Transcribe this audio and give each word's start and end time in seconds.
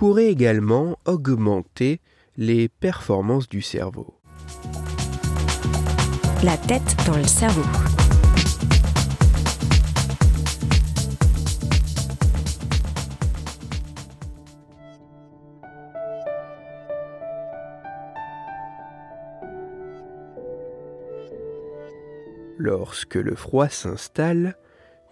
pourrait 0.00 0.30
également 0.30 0.96
augmenter 1.04 2.00
les 2.38 2.70
performances 2.70 3.50
du 3.50 3.60
cerveau. 3.60 4.14
La 6.42 6.56
tête 6.56 6.96
dans 7.06 7.18
le 7.18 7.24
cerveau. 7.24 7.60
Lorsque 22.56 23.16
le 23.16 23.34
froid 23.34 23.68
s'installe, 23.68 24.56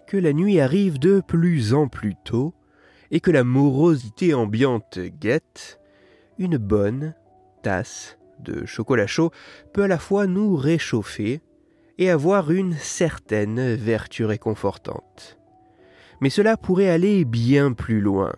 que 0.07 0.17
la 0.17 0.33
nuit 0.33 0.59
arrive 0.59 0.97
de 0.97 1.21
plus 1.21 1.75
en 1.75 1.87
plus 1.87 2.15
tôt, 2.25 2.55
et 3.11 3.19
que 3.19 3.31
la 3.31 3.43
morosité 3.43 4.33
ambiante 4.33 4.99
guette, 4.99 5.79
une 6.37 6.57
bonne 6.57 7.15
tasse 7.63 8.17
de 8.39 8.65
chocolat 8.65 9.07
chaud 9.07 9.31
peut 9.73 9.83
à 9.83 9.87
la 9.87 9.97
fois 9.97 10.27
nous 10.27 10.55
réchauffer 10.55 11.41
et 11.97 12.09
avoir 12.09 12.51
une 12.51 12.73
certaine 12.73 13.75
vertu 13.75 14.23
réconfortante. 14.25 15.37
Mais 16.21 16.29
cela 16.29 16.57
pourrait 16.57 16.89
aller 16.89 17.25
bien 17.25 17.73
plus 17.73 18.01
loin. 18.01 18.33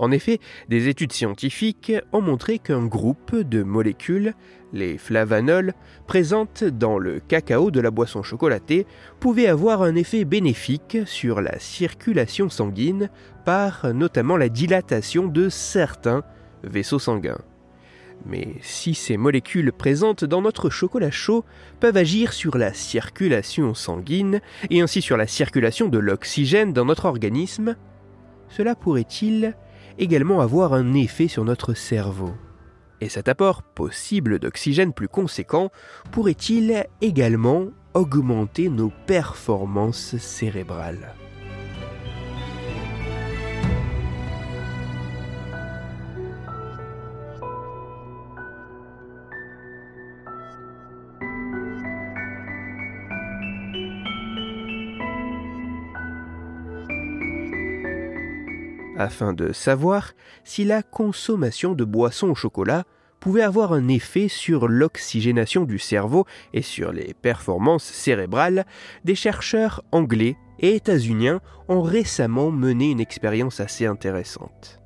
En 0.00 0.12
effet, 0.12 0.40
des 0.70 0.88
études 0.88 1.12
scientifiques 1.12 1.92
ont 2.12 2.22
montré 2.22 2.58
qu'un 2.58 2.86
groupe 2.86 3.36
de 3.36 3.62
molécules, 3.62 4.32
les 4.72 4.96
flavanols, 4.96 5.74
présentes 6.06 6.64
dans 6.64 6.96
le 6.96 7.20
cacao 7.20 7.70
de 7.70 7.82
la 7.82 7.90
boisson 7.90 8.22
chocolatée, 8.22 8.86
pouvait 9.20 9.46
avoir 9.46 9.82
un 9.82 9.94
effet 9.96 10.24
bénéfique 10.24 10.96
sur 11.04 11.42
la 11.42 11.58
circulation 11.58 12.48
sanguine 12.48 13.10
par 13.44 13.92
notamment 13.92 14.38
la 14.38 14.48
dilatation 14.48 15.26
de 15.26 15.50
certains 15.50 16.22
vaisseaux 16.64 16.98
sanguins. 16.98 17.42
Mais 18.24 18.54
si 18.62 18.94
ces 18.94 19.18
molécules 19.18 19.70
présentes 19.70 20.24
dans 20.24 20.40
notre 20.40 20.70
chocolat 20.70 21.10
chaud 21.10 21.44
peuvent 21.78 21.98
agir 21.98 22.32
sur 22.32 22.56
la 22.56 22.72
circulation 22.72 23.74
sanguine 23.74 24.40
et 24.70 24.80
ainsi 24.80 25.02
sur 25.02 25.18
la 25.18 25.26
circulation 25.26 25.88
de 25.88 25.98
l'oxygène 25.98 26.72
dans 26.72 26.86
notre 26.86 27.04
organisme, 27.04 27.76
cela 28.48 28.74
pourrait-il 28.74 29.54
également 29.98 30.40
avoir 30.40 30.72
un 30.72 30.94
effet 30.94 31.28
sur 31.28 31.44
notre 31.44 31.74
cerveau. 31.74 32.32
Et 33.00 33.08
cet 33.08 33.28
apport 33.28 33.62
possible 33.62 34.38
d'oxygène 34.38 34.92
plus 34.92 35.08
conséquent 35.08 35.70
pourrait-il 36.10 36.86
également 37.00 37.66
augmenter 37.94 38.68
nos 38.68 38.92
performances 39.06 40.16
cérébrales? 40.18 41.14
Afin 59.00 59.32
de 59.32 59.52
savoir 59.52 60.12
si 60.44 60.64
la 60.64 60.82
consommation 60.82 61.72
de 61.72 61.84
boissons 61.84 62.28
au 62.28 62.34
chocolat 62.34 62.84
pouvait 63.18 63.42
avoir 63.42 63.72
un 63.72 63.88
effet 63.88 64.28
sur 64.28 64.68
l'oxygénation 64.68 65.64
du 65.64 65.78
cerveau 65.78 66.26
et 66.52 66.60
sur 66.60 66.92
les 66.92 67.14
performances 67.14 67.84
cérébrales, 67.84 68.66
des 69.04 69.14
chercheurs 69.14 69.82
anglais 69.90 70.36
et 70.58 70.74
états-uniens 70.74 71.40
ont 71.68 71.80
récemment 71.80 72.50
mené 72.50 72.90
une 72.90 73.00
expérience 73.00 73.60
assez 73.60 73.86
intéressante. 73.86 74.80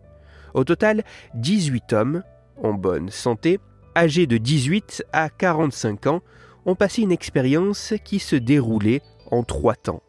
Au 0.54 0.62
total, 0.62 1.02
18 1.34 1.92
hommes, 1.92 2.22
en 2.62 2.72
bonne 2.72 3.10
santé, 3.10 3.58
âgés 3.96 4.28
de 4.28 4.36
18 4.36 5.06
à 5.12 5.28
45 5.28 6.06
ans, 6.06 6.22
ont 6.66 6.76
passé 6.76 7.02
une 7.02 7.12
expérience 7.12 7.94
qui 8.04 8.20
se 8.20 8.36
déroulait 8.36 9.02
en 9.32 9.42
trois 9.42 9.74
temps. 9.74 10.03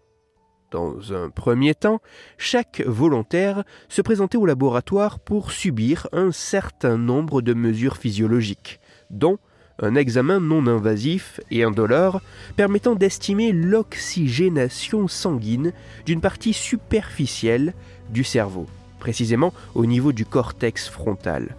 Dans 0.72 1.14
un 1.14 1.30
premier 1.30 1.76
temps, 1.76 2.02
chaque 2.38 2.82
volontaire 2.86 3.64
se 3.88 4.02
présentait 4.02 4.38
au 4.38 4.46
laboratoire 4.46 5.20
pour 5.20 5.52
subir 5.52 6.08
un 6.12 6.32
certain 6.32 6.98
nombre 6.98 7.42
de 7.42 7.54
mesures 7.54 7.98
physiologiques, 7.98 8.80
dont 9.12 9.38
un 9.80 9.96
examen 9.96 10.40
non 10.40 10.68
invasif 10.68 11.40
et 11.52 11.64
indolore 11.64 12.22
permettant 12.56 12.96
d'estimer 12.96 13.52
l'oxygénation 13.52 15.08
sanguine 15.08 15.74
d'une 16.06 16.22
partie 16.22 16.54
superficielle 16.54 17.74
du 18.10 18.24
cerveau, 18.24 18.66
précisément 19.00 19.54
au 19.76 19.86
niveau 19.86 20.14
du 20.14 20.26
cortex 20.26 20.90
frontal, 20.90 21.56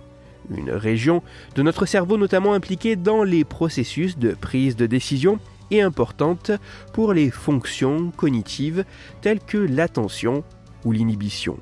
une 0.50 0.70
région 0.70 1.22
de 1.54 1.62
notre 1.62 1.86
cerveau 1.86 2.16
notamment 2.16 2.54
impliquée 2.54 2.96
dans 2.96 3.22
les 3.22 3.44
processus 3.44 4.18
de 4.18 4.32
prise 4.32 4.76
de 4.76 4.86
décision 4.86 5.38
et 5.70 5.82
importante 5.82 6.50
pour 6.92 7.12
les 7.12 7.30
fonctions 7.30 8.10
cognitives 8.16 8.84
telles 9.20 9.40
que 9.40 9.58
l'attention 9.58 10.44
ou 10.84 10.92
l'inhibition. 10.92 11.58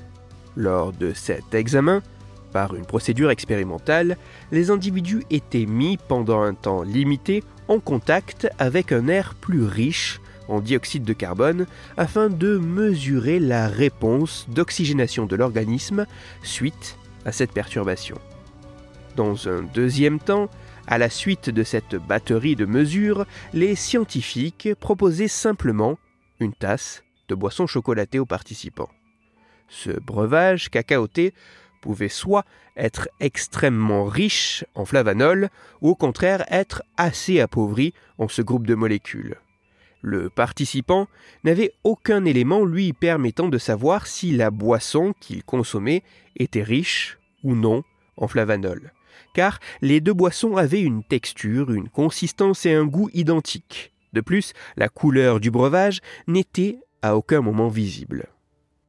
Lors 0.56 0.92
de 0.92 1.12
cet 1.12 1.54
examen, 1.54 2.02
par 2.52 2.76
une 2.76 2.86
procédure 2.86 3.30
expérimentale, 3.30 4.16
les 4.52 4.70
individus 4.70 5.24
étaient 5.30 5.66
mis 5.66 5.96
pendant 5.96 6.42
un 6.42 6.54
temps 6.54 6.82
limité 6.82 7.42
en 7.66 7.80
contact 7.80 8.48
avec 8.58 8.92
un 8.92 9.08
air 9.08 9.34
plus 9.34 9.64
riche 9.64 10.20
en 10.48 10.60
dioxyde 10.60 11.04
de 11.04 11.12
carbone 11.12 11.66
afin 11.96 12.28
de 12.28 12.58
mesurer 12.58 13.40
la 13.40 13.66
réponse 13.66 14.46
d'oxygénation 14.48 15.26
de 15.26 15.36
l'organisme 15.36 16.06
suite 16.42 16.96
à 17.24 17.32
cette 17.32 17.52
perturbation. 17.52 18.18
Dans 19.16 19.48
un 19.48 19.62
deuxième 19.62 20.20
temps, 20.20 20.48
à 20.86 20.98
la 20.98 21.08
suite 21.08 21.50
de 21.50 21.62
cette 21.62 21.96
batterie 21.96 22.56
de 22.56 22.66
mesures, 22.66 23.26
les 23.52 23.74
scientifiques 23.74 24.68
proposaient 24.78 25.28
simplement 25.28 25.98
une 26.40 26.52
tasse 26.52 27.04
de 27.28 27.34
boisson 27.34 27.66
chocolatée 27.66 28.18
aux 28.18 28.26
participants. 28.26 28.90
Ce 29.68 29.90
breuvage 29.90 30.70
cacaoté 30.70 31.32
pouvait 31.80 32.08
soit 32.08 32.44
être 32.76 33.08
extrêmement 33.20 34.04
riche 34.04 34.64
en 34.74 34.84
flavanol, 34.84 35.50
ou 35.80 35.90
au 35.90 35.94
contraire 35.94 36.44
être 36.50 36.82
assez 36.96 37.40
appauvri 37.40 37.92
en 38.18 38.28
ce 38.28 38.42
groupe 38.42 38.66
de 38.66 38.74
molécules. 38.74 39.36
Le 40.00 40.28
participant 40.28 41.06
n'avait 41.44 41.72
aucun 41.82 42.24
élément 42.24 42.64
lui 42.64 42.92
permettant 42.92 43.48
de 43.48 43.58
savoir 43.58 44.06
si 44.06 44.32
la 44.32 44.50
boisson 44.50 45.14
qu'il 45.20 45.44
consommait 45.44 46.02
était 46.36 46.62
riche 46.62 47.18
ou 47.42 47.54
non 47.54 47.84
en 48.16 48.28
flavanol 48.28 48.93
car 49.34 49.58
les 49.82 50.00
deux 50.00 50.12
boissons 50.12 50.56
avaient 50.56 50.82
une 50.82 51.04
texture, 51.04 51.72
une 51.72 51.88
consistance 51.88 52.66
et 52.66 52.74
un 52.74 52.84
goût 52.84 53.10
identiques. 53.12 53.92
De 54.12 54.20
plus, 54.20 54.52
la 54.76 54.88
couleur 54.88 55.40
du 55.40 55.50
breuvage 55.50 56.00
n'était 56.26 56.78
à 57.02 57.16
aucun 57.16 57.40
moment 57.40 57.68
visible. 57.68 58.26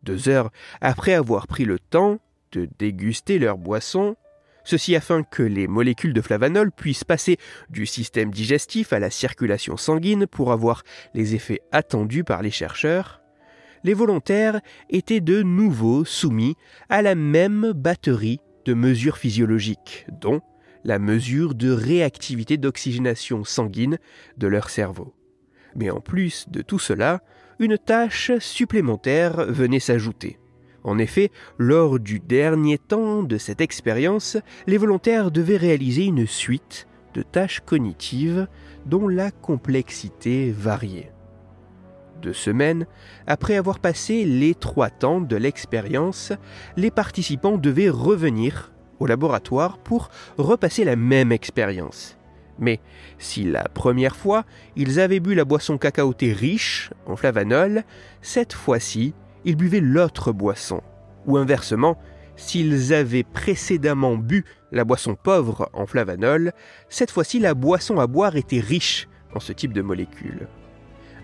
Deux 0.03 0.30
heures 0.30 0.52
après 0.81 1.14
avoir 1.14 1.47
pris 1.47 1.66
le 1.66 1.80
temps 1.80 2.19
de 2.52 2.69
déguster 2.78 3.40
leur 3.40 3.58
boisson, 3.58 4.16
ceci 4.64 4.96
afin 4.96 5.23
que 5.23 5.44
les 5.44 5.67
molécules 5.67 6.14
de 6.14 6.22
flavanol 6.22 6.72
puissent 6.72 7.03
passer 7.03 7.38
du 7.70 7.85
système 7.85 8.32
digestif 8.32 8.94
à 8.94 9.00
la 9.00 9.09
circulation 9.09 9.78
sanguine 9.78 10.28
pour 10.28 10.52
avoir 10.52 10.84
les 11.14 11.35
effets 11.35 11.61
attendus 11.72 12.23
par 12.23 12.41
les 12.41 12.52
chercheurs, 12.52 13.22
les 13.85 13.94
volontaires 13.94 14.61
étaient 14.90 15.22
de 15.22 15.44
nouveau 15.44 16.05
soumis 16.05 16.55
à 16.90 17.02
la 17.03 17.14
même 17.14 17.72
batterie 17.73 18.40
de 18.66 18.73
mesures 18.73 19.17
physiologiques, 19.17 20.06
dont 20.22 20.41
la 20.84 21.00
mesure 21.00 21.56
de 21.56 21.72
réactivité 21.72 22.58
d'oxygénation 22.58 23.44
sanguine 23.44 23.97
de 24.38 24.47
leur 24.47 24.70
cerveau. 24.70 25.14
Mais 25.76 25.90
en 25.90 26.00
plus 26.00 26.46
de 26.50 26.62
tout 26.62 26.79
cela, 26.79 27.22
une 27.59 27.78
tâche 27.78 28.32
supplémentaire 28.40 29.46
venait 29.46 29.79
s'ajouter. 29.79 30.38
En 30.84 31.00
effet, 31.00 31.32
lors 31.58 32.00
du 32.00 32.20
dernier 32.20 32.78
temps 32.78 33.23
de 33.23 33.38
cette 33.38 33.62
expérience, 33.62 34.38
les 34.67 34.78
volontaires 34.78 35.32
devaient 35.32 35.58
réaliser 35.58 36.03
une 36.03 36.28
suite 36.28 36.88
de 37.16 37.23
tâches 37.23 37.62
cognitives 37.66 38.47
dont 38.85 39.08
la 39.08 39.32
complexité 39.32 40.52
variait. 40.52 41.15
Deux 42.26 42.34
semaines 42.34 42.88
après 43.28 43.56
avoir 43.56 43.78
passé 43.78 44.26
les 44.26 44.56
trois 44.56 44.90
temps 44.90 45.22
de 45.22 45.36
l'expérience, 45.36 46.34
les 46.76 46.90
participants 46.90 47.60
devaient 47.60 47.90
revenir 47.90 48.72
au 48.98 49.06
laboratoire 49.06 49.78
pour 49.78 50.10
repasser 50.40 50.86
la 50.86 50.96
même 50.96 51.32
expérience. 51.32 52.18
Mais 52.58 52.80
si 53.20 53.44
la 53.44 53.66
première 53.66 54.16
fois, 54.16 54.44
ils 54.76 55.00
avaient 55.00 55.20
bu 55.20 55.36
la 55.36 55.46
boisson 55.46 55.78
cacaotée 55.78 56.34
riche 56.34 56.90
en 57.06 57.16
flavanol, 57.16 57.84
cette 58.24 58.54
fois-ci, 58.54 59.14
ils 59.44 59.56
buvaient 59.56 59.80
l'autre 59.80 60.32
boisson. 60.32 60.82
Ou 61.28 61.38
inversement, 61.38 61.96
s'ils 62.36 62.92
avaient 62.92 63.22
précédemment 63.22 64.18
bu 64.18 64.46
la 64.72 64.84
boisson 64.84 65.14
pauvre 65.14 65.70
en 65.74 65.86
flavanol, 65.86 66.54
cette 66.90 67.12
fois-ci 67.12 67.38
la 67.38 67.54
boisson 67.54 68.00
à 68.00 68.08
boire 68.08 68.36
était 68.36 68.62
riche 68.62 69.08
en 69.36 69.40
ce 69.40 69.54
type 69.54 69.74
de 69.74 69.84
molécules. 69.84 70.48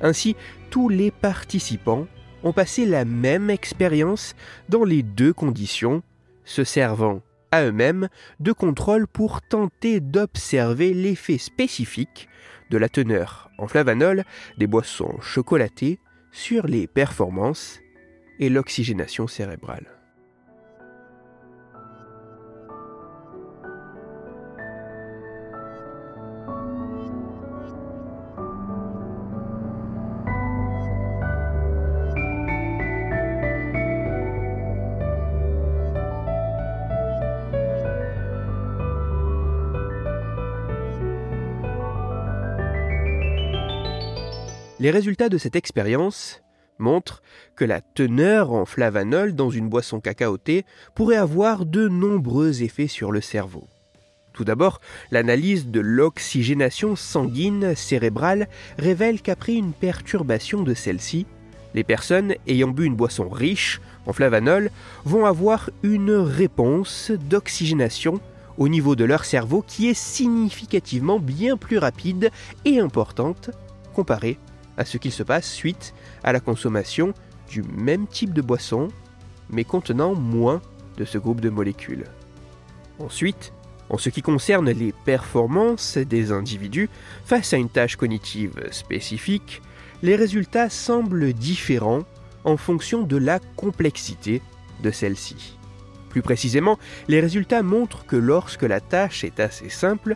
Ainsi, 0.01 0.35
tous 0.69 0.89
les 0.89 1.11
participants 1.11 2.07
ont 2.43 2.53
passé 2.53 2.85
la 2.85 3.05
même 3.05 3.49
expérience 3.49 4.35
dans 4.69 4.83
les 4.83 5.03
deux 5.03 5.33
conditions, 5.33 6.01
se 6.43 6.63
servant 6.63 7.21
à 7.51 7.63
eux-mêmes 7.63 8.07
de 8.39 8.51
contrôle 8.51 9.07
pour 9.07 9.41
tenter 9.41 9.99
d'observer 9.99 10.93
l'effet 10.93 11.37
spécifique 11.37 12.27
de 12.69 12.77
la 12.77 12.89
teneur 12.89 13.51
en 13.57 13.67
flavanol 13.67 14.23
des 14.57 14.67
boissons 14.67 15.19
chocolatées 15.21 15.99
sur 16.31 16.65
les 16.65 16.87
performances 16.87 17.79
et 18.39 18.49
l'oxygénation 18.49 19.27
cérébrale. 19.27 20.00
Les 44.81 44.89
résultats 44.89 45.29
de 45.29 45.37
cette 45.37 45.55
expérience 45.55 46.41
montrent 46.79 47.21
que 47.55 47.65
la 47.65 47.81
teneur 47.81 48.51
en 48.51 48.65
flavanol 48.65 49.35
dans 49.35 49.51
une 49.51 49.69
boisson 49.69 49.99
cacaotée 49.99 50.65
pourrait 50.95 51.17
avoir 51.17 51.67
de 51.67 51.87
nombreux 51.87 52.63
effets 52.63 52.87
sur 52.87 53.11
le 53.11 53.21
cerveau. 53.21 53.67
Tout 54.33 54.43
d'abord, 54.43 54.81
l'analyse 55.11 55.67
de 55.67 55.81
l'oxygénation 55.81 56.95
sanguine 56.95 57.75
cérébrale 57.75 58.47
révèle 58.79 59.21
qu'après 59.21 59.53
une 59.53 59.71
perturbation 59.71 60.63
de 60.63 60.73
celle-ci, 60.73 61.27
les 61.75 61.83
personnes 61.83 62.33
ayant 62.47 62.69
bu 62.69 62.85
une 62.85 62.95
boisson 62.95 63.29
riche 63.29 63.81
en 64.07 64.13
flavanol 64.13 64.71
vont 65.05 65.27
avoir 65.27 65.69
une 65.83 66.13
réponse 66.13 67.11
d'oxygénation 67.29 68.19
au 68.57 68.67
niveau 68.67 68.95
de 68.95 69.05
leur 69.05 69.25
cerveau 69.25 69.61
qui 69.61 69.89
est 69.89 69.93
significativement 69.93 71.19
bien 71.19 71.55
plus 71.55 71.77
rapide 71.77 72.31
et 72.65 72.79
importante 72.79 73.51
comparée 73.93 74.39
à 74.81 74.85
ce 74.85 74.97
qu'il 74.97 75.11
se 75.11 75.21
passe 75.21 75.49
suite 75.49 75.93
à 76.23 76.33
la 76.33 76.39
consommation 76.39 77.13
du 77.47 77.61
même 77.61 78.07
type 78.07 78.33
de 78.33 78.41
boisson, 78.41 78.87
mais 79.49 79.63
contenant 79.63 80.15
moins 80.15 80.59
de 80.97 81.05
ce 81.05 81.19
groupe 81.19 81.39
de 81.39 81.49
molécules. 81.49 82.05
Ensuite, 82.97 83.53
en 83.89 83.99
ce 83.99 84.09
qui 84.09 84.23
concerne 84.23 84.71
les 84.71 84.91
performances 85.05 85.97
des 85.97 86.31
individus 86.31 86.89
face 87.25 87.53
à 87.53 87.57
une 87.57 87.69
tâche 87.69 87.95
cognitive 87.95 88.55
spécifique, 88.71 89.61
les 90.01 90.15
résultats 90.15 90.69
semblent 90.69 91.33
différents 91.33 92.03
en 92.43 92.57
fonction 92.57 93.03
de 93.03 93.17
la 93.17 93.39
complexité 93.55 94.41
de 94.81 94.89
celle-ci. 94.89 95.57
Plus 96.09 96.23
précisément, 96.23 96.79
les 97.07 97.19
résultats 97.19 97.61
montrent 97.61 98.05
que 98.05 98.15
lorsque 98.15 98.63
la 98.63 98.79
tâche 98.79 99.23
est 99.23 99.39
assez 99.39 99.69
simple, 99.69 100.15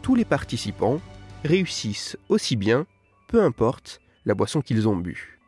tous 0.00 0.14
les 0.14 0.24
participants 0.24 1.02
réussissent 1.44 2.16
aussi 2.30 2.56
bien 2.56 2.86
peu 3.26 3.42
importe 3.42 4.00
la 4.26 4.34
boisson 4.34 4.60
qu'ils 4.60 4.88
ont 4.88 4.96
bu. 4.96 5.38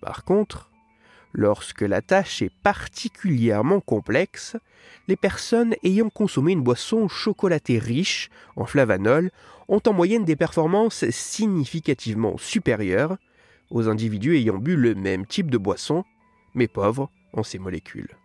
Par 0.00 0.24
contre, 0.24 0.70
lorsque 1.32 1.82
la 1.82 2.02
tâche 2.02 2.42
est 2.42 2.52
particulièrement 2.62 3.80
complexe, 3.80 4.56
les 5.06 5.16
personnes 5.16 5.74
ayant 5.84 6.10
consommé 6.10 6.52
une 6.52 6.62
boisson 6.62 7.06
chocolatée 7.06 7.78
riche 7.78 8.30
en 8.56 8.64
flavanol 8.64 9.30
ont 9.68 9.82
en 9.86 9.92
moyenne 9.92 10.24
des 10.24 10.36
performances 10.36 11.08
significativement 11.10 12.36
supérieures 12.38 13.16
aux 13.70 13.88
individus 13.88 14.36
ayant 14.36 14.58
bu 14.58 14.74
le 14.74 14.94
même 14.94 15.26
type 15.26 15.50
de 15.50 15.58
boisson, 15.58 16.04
mais 16.54 16.66
pauvres 16.66 17.10
en 17.32 17.44
ces 17.44 17.58
molécules. 17.58 18.16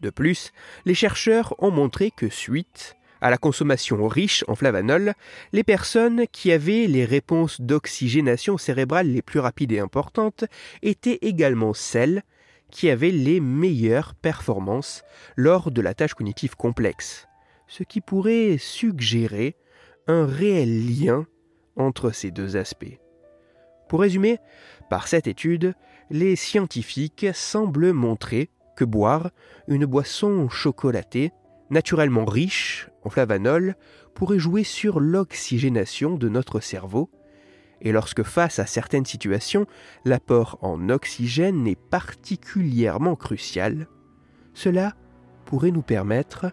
De 0.00 0.10
plus, 0.10 0.52
les 0.84 0.94
chercheurs 0.94 1.54
ont 1.58 1.70
montré 1.70 2.10
que 2.10 2.28
suite 2.28 2.94
à 3.20 3.30
la 3.30 3.38
consommation 3.38 4.06
riche 4.08 4.44
en 4.48 4.54
flavanol, 4.54 5.14
les 5.52 5.64
personnes 5.64 6.26
qui 6.30 6.52
avaient 6.52 6.86
les 6.86 7.04
réponses 7.04 7.60
d'oxygénation 7.60 8.58
cérébrale 8.58 9.08
les 9.08 9.22
plus 9.22 9.40
rapides 9.40 9.72
et 9.72 9.80
importantes 9.80 10.44
étaient 10.82 11.18
également 11.22 11.74
celles 11.74 12.22
qui 12.70 12.90
avaient 12.90 13.10
les 13.10 13.40
meilleures 13.40 14.14
performances 14.14 15.04
lors 15.36 15.70
de 15.70 15.80
la 15.80 15.94
tâche 15.94 16.14
cognitive 16.14 16.56
complexe, 16.56 17.26
ce 17.68 17.82
qui 17.82 18.00
pourrait 18.00 18.56
suggérer 18.58 19.56
un 20.08 20.26
réel 20.26 20.86
lien 20.86 21.26
entre 21.76 22.10
ces 22.10 22.30
deux 22.30 22.56
aspects. 22.56 22.98
Pour 23.88 24.00
résumer, 24.00 24.38
par 24.90 25.08
cette 25.08 25.26
étude, 25.26 25.74
les 26.10 26.36
scientifiques 26.36 27.26
semblent 27.34 27.92
montrer 27.92 28.50
que 28.76 28.84
boire 28.84 29.30
une 29.68 29.86
boisson 29.86 30.48
chocolatée 30.48 31.32
naturellement 31.70 32.24
riche 32.24 32.88
en 33.02 33.10
flavanol, 33.10 33.76
pourrait 34.14 34.38
jouer 34.38 34.64
sur 34.64 35.00
l'oxygénation 35.00 36.16
de 36.16 36.28
notre 36.28 36.60
cerveau, 36.60 37.10
et 37.82 37.92
lorsque 37.92 38.22
face 38.22 38.58
à 38.58 38.66
certaines 38.66 39.04
situations, 39.04 39.66
l'apport 40.04 40.58
en 40.62 40.88
oxygène 40.88 41.66
est 41.66 41.78
particulièrement 41.78 43.16
crucial, 43.16 43.86
cela 44.54 44.94
pourrait 45.44 45.70
nous 45.70 45.82
permettre 45.82 46.46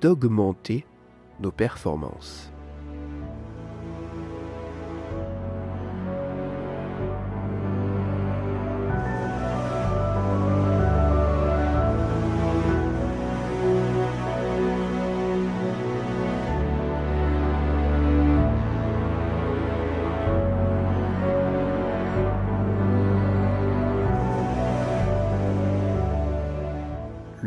d'augmenter 0.00 0.84
nos 1.40 1.52
performances. 1.52 2.52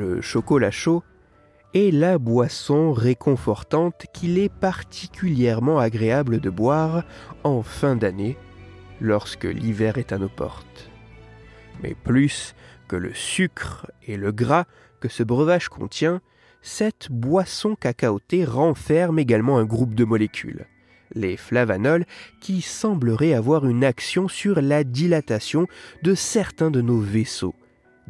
Le 0.02 0.20
chocolat 0.20 0.72
chaud 0.72 1.04
est 1.76 1.94
la 1.94 2.18
boisson 2.18 2.92
réconfortante 2.92 4.08
qu'il 4.14 4.40
est 4.40 4.52
particulièrement 4.52 5.78
agréable 5.78 6.40
de 6.40 6.50
boire 6.50 7.04
en 7.44 7.62
fin 7.62 7.96
d'année 7.96 8.36
lorsque 9.00 9.44
l'hiver 9.44 10.00
est 10.00 10.12
à 10.12 10.18
nos 10.18 10.28
portes. 10.28 10.90
Mais 11.84 11.94
plus 11.94 12.56
que 12.88 12.96
le 12.96 13.14
sucre 13.14 13.92
et 14.08 14.18
le 14.18 14.32
gras 14.32 14.66
que 15.02 15.08
ce 15.08 15.22
breuvage 15.22 15.70
contient, 15.70 16.20
cette 16.64 17.12
boisson 17.12 17.76
cacaotée 17.76 18.44
renferme 18.44 19.20
également 19.20 19.60
un 19.60 19.66
groupe 19.66 19.94
de 19.94 20.04
molécules, 20.04 20.66
les 21.14 21.38
flavanols, 21.38 22.06
qui 22.40 22.62
sembleraient 22.62 23.36
avoir 23.36 23.68
une 23.68 23.84
action 23.84 24.28
sur 24.28 24.62
la 24.62 24.84
dilatation 24.84 25.68
de 26.02 26.16
certains 26.16 26.72
de 26.72 26.82
nos 26.82 27.00
vaisseaux, 27.00 27.56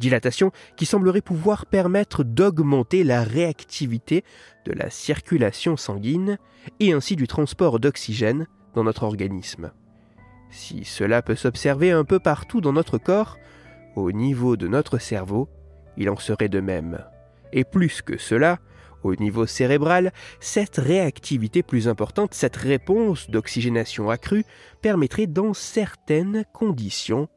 dilatation 0.02 0.50
qui 0.76 0.84
semblerait 0.84 1.22
pouvoir 1.22 1.64
permettre 1.64 2.24
d'augmenter 2.24 3.04
la 3.04 3.22
réactivité 3.22 4.24
de 4.66 4.72
la 4.72 4.90
circulation 4.90 5.78
sanguine 5.78 6.38
et 6.80 6.92
ainsi 6.92 7.16
du 7.16 7.26
transport 7.26 7.80
d'oxygène 7.80 8.46
dans 8.74 8.84
notre 8.84 9.04
organisme. 9.04 9.72
Si 10.50 10.84
cela 10.84 11.22
peut 11.22 11.36
s'observer 11.36 11.92
un 11.92 12.04
peu 12.04 12.18
partout 12.18 12.60
dans 12.60 12.74
notre 12.74 12.98
corps, 12.98 13.38
au 13.96 14.12
niveau 14.12 14.56
de 14.56 14.68
notre 14.68 14.98
cerveau, 14.98 15.48
il 15.96 16.10
en 16.10 16.16
serait 16.16 16.50
de 16.50 16.60
même. 16.60 17.04
Et 17.52 17.64
plus 17.64 18.02
que 18.02 18.18
cela, 18.18 18.58
au 19.02 19.14
niveau 19.14 19.46
cérébral, 19.46 20.12
cette 20.40 20.76
réactivité 20.76 21.62
plus 21.62 21.88
importante, 21.88 22.34
cette 22.34 22.56
réponse 22.56 23.30
d'oxygénation 23.30 24.10
accrue, 24.10 24.44
permettrait 24.80 25.26
dans 25.26 25.54
certaines 25.54 26.44
conditions 26.52 27.28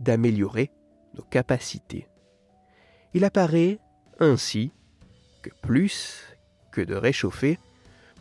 d'améliorer 0.00 0.70
nos 1.14 1.22
capacités. 1.22 2.06
Il 3.14 3.24
apparaît 3.24 3.78
ainsi 4.18 4.72
que 5.42 5.50
plus 5.62 6.24
que 6.70 6.80
de 6.80 6.94
réchauffer, 6.94 7.58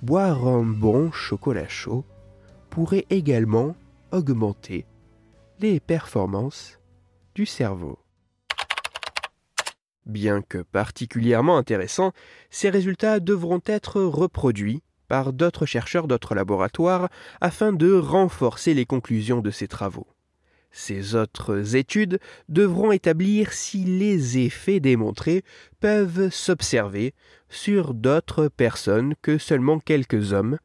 boire 0.01 0.48
un 0.48 0.63
bon 0.63 1.12
chocolat 1.12 1.67
chaud 1.67 2.03
pourrait 2.69 3.05
également 3.10 3.75
augmenter 4.12 4.86
les 5.60 5.79
performances 5.79 6.79
du 7.36 7.45
cerveau. 7.45 8.00
Bien 10.05 10.41
que 10.41 10.57
particulièrement 10.57 11.57
intéressants, 11.57 12.12
ces 12.50 12.69
résultats 12.69 13.19
devront 13.19 13.62
être 13.65 14.01
reproduits 14.01 14.81
par 15.07 15.33
d'autres 15.33 15.65
chercheurs 15.65 16.07
d'autres 16.07 16.36
laboratoires 16.36 17.10
afin 17.39 17.71
de 17.71 17.93
renforcer 17.93 18.74
les 18.74 18.86
conclusions 18.86 19.41
de 19.41 19.51
ces 19.51 19.67
travaux. 19.67 20.07
Ces 20.71 21.15
autres 21.15 21.75
études 21.75 22.19
devront 22.47 22.91
établir 22.91 23.51
si 23.51 23.83
les 23.83 24.37
effets 24.37 24.79
démontrés 24.79 25.43
peuvent 25.79 26.29
s'observer 26.29 27.13
sur 27.49 27.93
d'autres 27.93 28.47
personnes 28.47 29.13
que 29.21 29.37
seulement 29.37 29.79
quelques 29.79 30.31
hommes, 30.31 30.57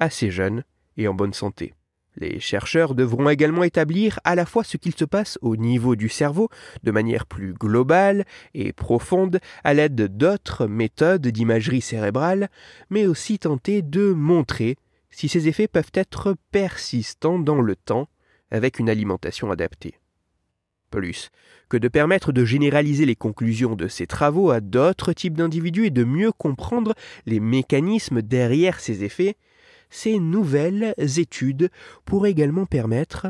assez 0.00 0.30
jeunes 0.30 0.64
et 0.96 1.06
en 1.06 1.14
bonne 1.14 1.32
santé. 1.32 1.74
Les 2.16 2.40
chercheurs 2.40 2.94
devront 2.94 3.30
également 3.30 3.62
établir 3.62 4.20
à 4.24 4.34
la 4.34 4.44
fois 4.44 4.64
ce 4.64 4.76
qu'il 4.76 4.94
se 4.94 5.04
passe 5.04 5.38
au 5.40 5.56
niveau 5.56 5.96
du 5.96 6.08
cerveau 6.08 6.50
de 6.82 6.90
manière 6.90 7.24
plus 7.24 7.54
globale 7.54 8.26
et 8.52 8.72
profonde 8.72 9.40
à 9.64 9.72
l'aide 9.72 10.16
d'autres 10.16 10.66
méthodes 10.66 11.26
d'imagerie 11.26 11.80
cérébrale, 11.80 12.50
mais 12.90 13.06
aussi 13.06 13.38
tenter 13.38 13.80
de 13.80 14.12
montrer 14.12 14.76
si 15.10 15.28
ces 15.28 15.48
effets 15.48 15.68
peuvent 15.68 15.92
être 15.94 16.36
persistants 16.50 17.38
dans 17.38 17.62
le 17.62 17.76
temps 17.76 18.08
avec 18.52 18.78
une 18.78 18.88
alimentation 18.88 19.50
adaptée. 19.50 19.94
Plus 20.90 21.30
que 21.68 21.78
de 21.78 21.88
permettre 21.88 22.32
de 22.32 22.44
généraliser 22.44 23.06
les 23.06 23.16
conclusions 23.16 23.74
de 23.74 23.88
ces 23.88 24.06
travaux 24.06 24.50
à 24.50 24.60
d'autres 24.60 25.14
types 25.14 25.36
d'individus 25.36 25.86
et 25.86 25.90
de 25.90 26.04
mieux 26.04 26.30
comprendre 26.30 26.94
les 27.24 27.40
mécanismes 27.40 28.20
derrière 28.20 28.78
ces 28.78 29.02
effets, 29.02 29.36
ces 29.88 30.18
nouvelles 30.18 30.94
études 30.98 31.70
pourraient 32.04 32.30
également 32.30 32.66
permettre 32.66 33.28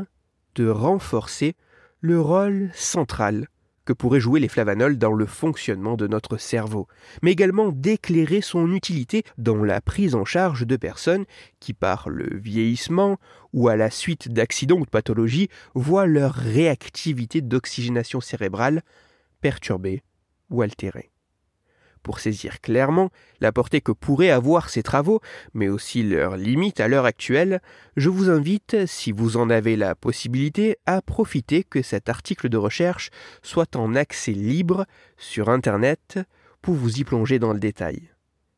de 0.55 0.67
renforcer 0.67 1.55
le 2.01 2.19
rôle 2.19 2.69
central 2.73 3.47
que 3.85 3.93
pourraient 3.93 4.19
jouer 4.19 4.39
les 4.39 4.47
flavanols 4.47 4.97
dans 4.97 5.13
le 5.13 5.25
fonctionnement 5.25 5.95
de 5.95 6.07
notre 6.07 6.37
cerveau, 6.37 6.87
mais 7.21 7.31
également 7.31 7.69
d'éclairer 7.71 8.41
son 8.41 8.71
utilité 8.73 9.23
dans 9.37 9.63
la 9.63 9.81
prise 9.81 10.15
en 10.15 10.25
charge 10.25 10.65
de 10.65 10.75
personnes 10.75 11.25
qui, 11.59 11.73
par 11.73 12.09
le 12.09 12.37
vieillissement 12.37 13.17
ou 13.53 13.67
à 13.67 13.75
la 13.75 13.89
suite 13.89 14.31
d'accidents 14.31 14.79
ou 14.79 14.85
de 14.85 14.89
pathologies, 14.89 15.49
voient 15.75 16.07
leur 16.07 16.33
réactivité 16.33 17.41
d'oxygénation 17.41 18.21
cérébrale 18.21 18.81
perturbée 19.41 20.01
ou 20.49 20.61
altérée 20.61 21.12
pour 22.03 22.19
saisir 22.19 22.61
clairement 22.61 23.09
la 23.39 23.51
portée 23.51 23.81
que 23.81 23.91
pourraient 23.91 24.29
avoir 24.29 24.69
ces 24.69 24.83
travaux, 24.83 25.21
mais 25.53 25.69
aussi 25.69 26.03
leurs 26.03 26.37
limites 26.37 26.79
à 26.79 26.87
l'heure 26.87 27.05
actuelle, 27.05 27.61
je 27.97 28.09
vous 28.09 28.29
invite, 28.29 28.85
si 28.85 29.11
vous 29.11 29.37
en 29.37 29.49
avez 29.49 29.75
la 29.75 29.95
possibilité, 29.95 30.77
à 30.85 31.01
profiter 31.01 31.63
que 31.63 31.81
cet 31.81 32.09
article 32.09 32.49
de 32.49 32.57
recherche 32.57 33.09
soit 33.41 33.75
en 33.75 33.95
accès 33.95 34.33
libre 34.33 34.85
sur 35.17 35.49
Internet 35.49 36.19
pour 36.61 36.75
vous 36.75 36.99
y 36.99 37.03
plonger 37.03 37.39
dans 37.39 37.53
le 37.53 37.59
détail. 37.59 38.09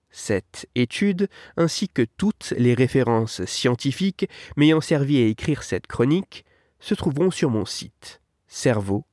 Cette 0.10 0.68
étude, 0.76 1.28
ainsi 1.58 1.90
que 1.90 2.04
toutes 2.04 2.54
les 2.58 2.74
références 2.74 3.44
scientifiques 3.46 4.30
m'ayant 4.56 4.82
servi 4.82 5.18
à 5.18 5.26
écrire 5.26 5.64
cette 5.64 5.88
chronique, 5.88 6.46
se 6.80 6.94
trouveront 6.94 7.32
sur 7.32 7.50
mon 7.50 7.66
site 7.66 8.22
Cerveau 8.48 9.06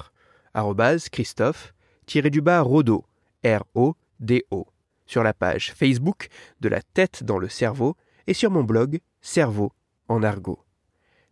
Christophe-Rodo, 1.12 3.06
R-O-D-O, 3.44 4.68
sur 5.06 5.24
la 5.24 5.34
page 5.34 5.74
Facebook 5.74 6.30
de 6.62 6.70
la 6.70 6.82
tête 6.82 7.24
dans 7.24 7.38
le 7.38 7.50
cerveau 7.50 7.96
et 8.28 8.34
sur 8.34 8.50
mon 8.50 8.64
blog 8.64 9.00
Cerveau 9.22 9.72
en 10.08 10.24
argot. 10.24 10.65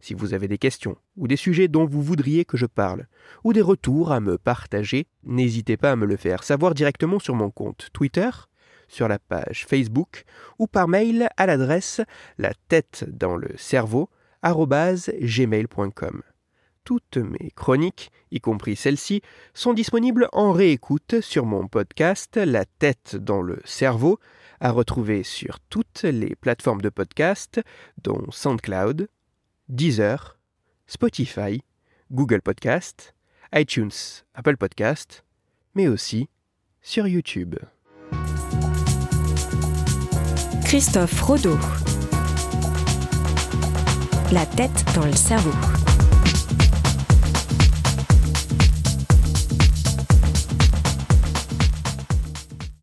Si 0.04 0.14
vous 0.14 0.34
avez 0.34 0.50
des 0.50 0.58
questions 0.58 0.98
ou 1.16 1.30
des 1.30 1.38
sujets 1.38 1.70
dont 1.70 1.86
vous 1.86 2.02
voudriez 2.02 2.44
que 2.44 2.58
je 2.58 2.66
parle, 2.66 3.08
ou 3.46 3.54
des 3.54 3.62
retours 3.62 4.12
à 4.12 4.20
me 4.20 4.38
partager, 4.38 5.08
n'hésitez 5.24 5.78
pas 5.78 5.94
à 5.94 5.96
me 5.96 6.06
le 6.06 6.18
faire 6.18 6.44
savoir 6.44 6.74
directement 6.74 7.20
sur 7.20 7.36
mon 7.36 7.50
compte 7.50 7.88
Twitter, 7.94 8.30
sur 8.90 9.08
la 9.08 9.18
page 9.18 9.66
Facebook 9.66 10.26
ou 10.60 10.68
par 10.68 10.90
mail 10.90 11.30
à 11.38 11.46
l'adresse 11.46 12.02
la 12.38 12.52
tête 12.68 13.06
dans 13.08 13.38
le 13.38 13.48
cerveau 13.56 14.10
gmail.com. 14.44 16.22
Toutes 16.84 17.16
mes 17.16 17.52
chroniques, 17.56 18.12
y 18.30 18.42
compris 18.42 18.76
celle-ci, 18.76 19.22
sont 19.54 19.72
disponibles 19.72 20.28
en 20.34 20.52
réécoute 20.52 21.22
sur 21.22 21.46
mon 21.46 21.70
podcast 21.70 22.36
La 22.36 22.66
tête 22.66 23.16
dans 23.16 23.42
le 23.42 23.62
cerveau, 23.64 24.20
à 24.60 24.72
retrouver 24.72 25.24
sur 25.24 25.62
toutes 25.62 26.04
les 26.04 26.36
plateformes 26.36 26.82
de 26.82 26.90
podcast, 26.90 27.62
dont 28.04 28.30
SoundCloud, 28.32 29.08
Deezer, 29.70 30.38
Spotify, 30.88 31.62
Google 32.12 32.42
Podcast, 32.42 33.14
iTunes, 33.56 34.24
Apple 34.34 34.58
Podcast, 34.58 35.24
mais 35.74 35.88
aussi 35.88 36.30
sur 36.82 37.08
YouTube. 37.08 37.56
Christophe 40.66 41.22
Rodeau. 41.22 41.58
La 44.32 44.46
tête 44.46 44.84
dans 44.96 45.06
le 45.06 45.14
cerveau. 45.14 45.83